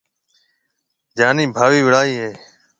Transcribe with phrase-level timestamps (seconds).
[1.17, 2.29] جانِي ڀاوِي وڙائي ھيََََ